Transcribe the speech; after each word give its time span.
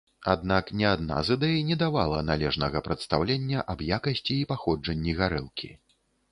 Аднак 0.31 0.69
ні 0.79 0.85
адна 0.91 1.17
з 1.29 1.35
ідэй 1.39 1.59
не 1.67 1.77
давала 1.83 2.23
належнага 2.31 2.83
прадстаўлення 2.89 3.69
аб 3.77 3.87
якасці 4.01 4.33
і 4.39 4.49
паходжанні 4.55 5.19
гарэлкі. 5.25 5.75